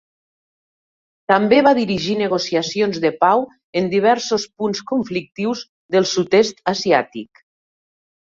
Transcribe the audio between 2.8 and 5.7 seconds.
de pau en diversos punts conflictius